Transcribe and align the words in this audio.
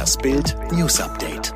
Das 0.00 0.16
Bild 0.16 0.56
News 0.72 0.98
Update. 0.98 1.52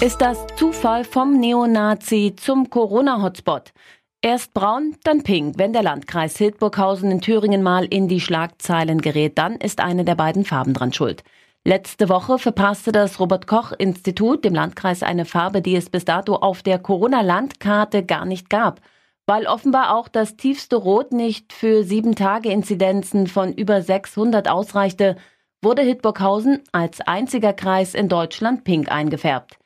Ist 0.00 0.22
das 0.22 0.46
Zufall 0.56 1.04
vom 1.04 1.38
Neonazi 1.38 2.32
zum 2.34 2.70
Corona-Hotspot? 2.70 3.74
Erst 4.22 4.54
braun, 4.54 4.96
dann 5.04 5.22
pink. 5.22 5.58
Wenn 5.58 5.74
der 5.74 5.82
Landkreis 5.82 6.38
Hildburghausen 6.38 7.10
in 7.10 7.20
Thüringen 7.20 7.62
mal 7.62 7.84
in 7.84 8.08
die 8.08 8.22
Schlagzeilen 8.22 9.02
gerät, 9.02 9.36
dann 9.36 9.56
ist 9.56 9.80
eine 9.80 10.06
der 10.06 10.14
beiden 10.14 10.46
Farben 10.46 10.72
dran 10.72 10.94
schuld. 10.94 11.24
Letzte 11.62 12.08
Woche 12.08 12.38
verpasste 12.38 12.90
das 12.90 13.20
Robert 13.20 13.46
Koch 13.46 13.72
Institut 13.76 14.42
dem 14.42 14.54
Landkreis 14.54 15.02
eine 15.02 15.26
Farbe, 15.26 15.60
die 15.60 15.76
es 15.76 15.90
bis 15.90 16.06
dato 16.06 16.36
auf 16.36 16.62
der 16.62 16.78
Corona-Landkarte 16.78 18.02
gar 18.02 18.24
nicht 18.24 18.48
gab. 18.48 18.80
Weil 19.26 19.46
offenbar 19.46 19.94
auch 19.94 20.08
das 20.08 20.38
tiefste 20.38 20.76
Rot 20.76 21.12
nicht 21.12 21.52
für 21.52 21.84
sieben 21.84 22.14
Tage 22.14 22.48
Inzidenzen 22.48 23.26
von 23.26 23.52
über 23.52 23.82
600 23.82 24.48
ausreichte, 24.48 25.16
wurde 25.64 25.82
Hildburghausen 25.82 26.62
als 26.72 27.00
einziger 27.00 27.52
Kreis 27.52 27.94
in 27.94 28.08
Deutschland 28.08 28.64
pink 28.64 28.92
eingefärbt. 28.92 29.58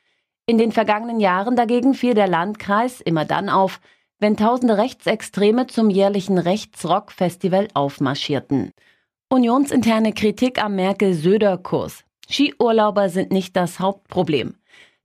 In 0.47 0.57
den 0.57 0.73
vergangenen 0.73 1.21
Jahren 1.21 1.57
dagegen 1.57 1.93
fiel 1.93 2.15
der 2.15 2.29
Landkreis 2.29 3.01
immer 3.01 3.25
dann 3.25 3.51
auf, 3.51 3.81
wenn 4.19 4.37
tausende 4.37 4.79
Rechtsextreme 4.79 5.67
zum 5.67 5.91
jährlichen 5.91 6.39
Rechtsrock-Festival 6.39 7.69
aufmarschierten. 7.75 8.73
Unionsinterne 9.29 10.13
Kritik 10.13 10.63
am 10.63 10.75
Merkel-Söder-Kurs. 10.77 12.05
Skiurlauber 12.31 13.11
sind 13.11 13.31
nicht 13.31 13.57
das 13.57 13.79
Hauptproblem. 13.79 14.55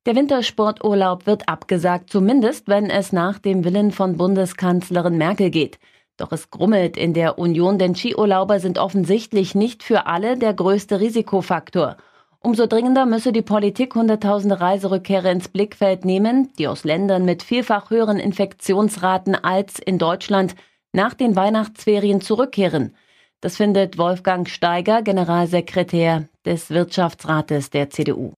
Der 0.05 0.15
Wintersporturlaub 0.15 1.25
wird 1.27 1.47
abgesagt, 1.47 2.09
zumindest 2.09 2.67
wenn 2.67 2.89
es 2.89 3.13
nach 3.13 3.39
dem 3.39 3.63
Willen 3.63 3.91
von 3.91 4.17
Bundeskanzlerin 4.17 5.17
Merkel 5.17 5.49
geht. 5.49 5.77
Doch 6.17 6.31
es 6.31 6.51
grummelt 6.51 6.95
in 6.95 7.13
der 7.13 7.39
Union, 7.39 7.79
denn 7.79 7.95
Skiurlauber 7.95 8.59
sind 8.59 8.77
offensichtlich 8.77 9.55
nicht 9.55 9.83
für 9.83 10.05
alle 10.05 10.37
der 10.37 10.53
größte 10.53 10.99
Risikofaktor. 10.99 11.97
Umso 12.39 12.67
dringender 12.67 13.05
müsse 13.05 13.31
die 13.31 13.41
Politik 13.41 13.95
hunderttausende 13.95 14.59
Reiserückkehrer 14.59 15.31
ins 15.31 15.47
Blickfeld 15.47 16.05
nehmen, 16.05 16.51
die 16.59 16.67
aus 16.67 16.83
Ländern 16.83 17.25
mit 17.25 17.41
vielfach 17.41 17.89
höheren 17.89 18.19
Infektionsraten 18.19 19.33
als 19.33 19.79
in 19.79 19.97
Deutschland 19.97 20.55
nach 20.91 21.13
den 21.13 21.35
Weihnachtsferien 21.35 22.21
zurückkehren. 22.21 22.95
Das 23.41 23.57
findet 23.57 23.97
Wolfgang 23.97 24.47
Steiger, 24.47 25.01
Generalsekretär 25.01 26.27
des 26.45 26.69
Wirtschaftsrates 26.69 27.69
der 27.71 27.89
CDU. 27.89 28.33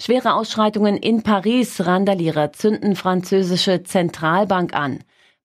Schwere 0.00 0.34
Ausschreitungen 0.34 0.96
in 0.96 1.22
Paris. 1.22 1.84
Randalierer 1.84 2.52
zünden 2.52 2.94
französische 2.94 3.82
Zentralbank 3.82 4.74
an. 4.74 5.00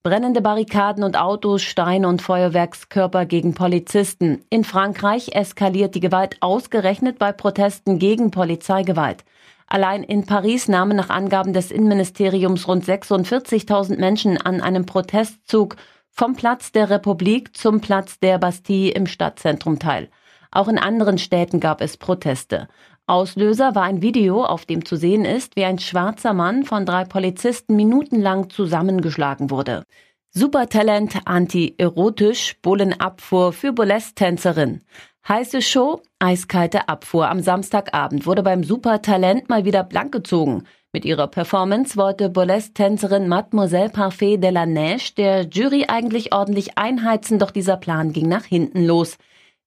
Brennende 0.06 0.42
Barrikaden 0.42 1.02
und 1.06 1.18
Autos, 1.18 1.62
Steine 1.62 2.10
und 2.10 2.22
Feuerwerkskörper 2.22 3.26
gegen 3.26 3.54
Polizisten. 3.54 4.44
In 4.50 4.66
Frankreich 4.66 5.34
eskaliert 5.34 5.96
die 5.96 6.02
Gewalt 6.02 6.36
ausgerechnet 6.42 7.18
bei 7.18 7.32
Protesten 7.32 8.00
gegen 8.00 8.30
Polizeigewalt. 8.30 9.24
Allein 9.66 10.04
in 10.04 10.26
Paris 10.26 10.68
nahmen 10.68 10.98
nach 10.98 11.10
Angaben 11.10 11.54
des 11.54 11.72
Innenministeriums 11.72 12.68
rund 12.68 12.84
46.000 12.84 13.98
Menschen 13.98 14.36
an 14.36 14.60
einem 14.60 14.86
Protestzug 14.86 15.78
vom 16.10 16.36
Platz 16.36 16.74
der 16.74 16.90
Republik 16.90 17.56
zum 17.56 17.80
Platz 17.80 18.20
der 18.20 18.40
Bastille 18.40 18.92
im 18.92 19.08
Stadtzentrum 19.08 19.80
teil. 19.80 20.10
Auch 20.52 20.68
in 20.68 20.78
anderen 20.78 21.18
Städten 21.18 21.62
gab 21.62 21.80
es 21.80 21.96
Proteste. 21.96 22.68
Auslöser 23.06 23.76
war 23.76 23.84
ein 23.84 24.02
Video, 24.02 24.46
auf 24.46 24.66
dem 24.66 24.86
zu 24.86 24.96
sehen 24.96 25.26
ist, 25.26 25.58
wie 25.58 25.66
ein 25.66 25.78
schwarzer 25.78 26.34
Mann 26.34 26.64
von 26.64 26.86
drei 26.86 27.04
Polizisten 27.04 27.76
minutenlang 27.76 28.50
zusammengeschlagen 28.50 29.50
wurde. 29.50 29.84
Supertalent 30.32 31.20
anti-erotisch, 31.26 32.56
Bullenabfuhr 32.62 33.52
für 33.52 33.74
Burlesque-Tänzerin. 33.74 34.82
Heiße 35.28 35.62
Show, 35.62 36.02
eiskalte 36.20 36.88
Abfuhr. 36.88 37.30
Am 37.30 37.42
Samstagabend 37.42 38.26
wurde 38.26 38.42
beim 38.42 38.64
Supertalent 38.64 39.50
mal 39.50 39.66
wieder 39.66 39.84
blank 39.84 40.14
gezogen. 40.14 40.64
Mit 40.94 41.04
ihrer 41.04 41.28
Performance 41.28 41.98
wollte 41.98 42.30
Burlesque-Tänzerin 42.30 43.28
Mademoiselle 43.28 43.90
Parfait 43.90 44.38
de 44.38 44.50
la 44.50 44.66
Neige 44.66 45.14
der 45.18 45.48
Jury 45.50 45.86
eigentlich 45.90 46.34
ordentlich 46.34 46.78
einheizen, 46.78 47.38
doch 47.38 47.52
dieser 47.52 47.78
Plan 47.78 48.14
ging 48.14 48.30
nach 48.30 48.46
hinten 48.46 48.86
los. 48.86 49.18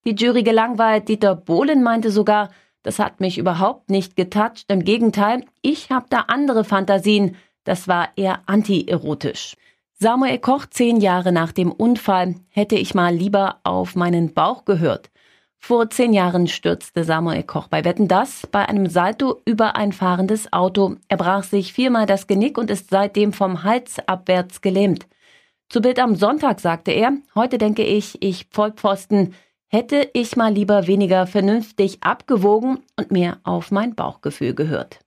Die 0.07 0.15
Jury 0.15 0.43
gelangweilt, 0.43 1.09
Dieter 1.09 1.35
Bohlen 1.37 1.83
meinte 1.83 2.11
sogar, 2.11 2.49
das 2.87 3.01
hat 3.01 3.19
mich 3.19 3.37
überhaupt 3.37 3.91
nicht 3.91 4.15
getoucht, 4.15 4.65
im 4.69 4.85
Gegenteil, 4.85 5.45
ich 5.61 5.91
habe 5.91 6.07
da 6.09 6.27
andere 6.29 6.63
Fantasien, 6.63 7.35
das 7.65 7.89
war 7.89 8.11
eher 8.15 8.43
anti-erotisch. 8.47 9.57
Samuel 9.95 10.39
Koch 10.39 10.67
zehn 10.67 11.01
Jahre 11.01 11.33
nach 11.33 11.51
dem 11.51 11.73
Unfall 11.73 12.37
hätte 12.49 12.77
ich 12.77 12.95
mal 12.95 13.13
lieber 13.13 13.57
auf 13.65 13.97
meinen 13.97 14.35
Bauch 14.35 14.65
gehört. 14.65 15.11
Vor 15.59 15.91
zehn 15.91 16.13
Jahren 16.13 16.47
stürzte 16.47 17.03
Samuel 17.03 17.43
Koch 17.43 17.67
bei 17.67 17.85
Wetten 17.85 18.07
das 18.07 18.47
bei 18.53 18.69
einem 18.69 18.87
Salto 18.87 19.41
über 19.45 19.75
ein 19.75 19.91
fahrendes 19.91 20.53
Auto. 20.53 20.95
Er 21.09 21.17
brach 21.17 21.43
sich 21.43 21.73
viermal 21.73 22.07
das 22.07 22.29
Genick 22.29 22.57
und 22.57 22.71
ist 22.71 22.91
seitdem 22.91 23.33
vom 23.33 23.65
Hals 23.65 23.99
abwärts 24.07 24.61
gelähmt. 24.61 25.09
Zu 25.69 25.81
Bild 25.81 25.99
am 25.99 26.15
Sonntag 26.15 26.61
sagte 26.61 26.93
er, 26.93 27.15
heute 27.35 27.59
denke 27.59 27.83
ich, 27.83 28.23
ich 28.23 28.47
Vollpfosten, 28.53 29.35
hätte 29.77 30.09
ich 30.15 30.37
mal 30.37 30.55
lieber 30.55 30.87
weniger 30.87 31.27
vernünftig 31.27 31.99
abgewogen 32.01 32.79
und 32.99 33.11
mehr 33.11 33.41
auf 33.45 33.71
mein 33.71 33.95
Bauchgefühl 33.95 34.55
gehört. 34.55 35.01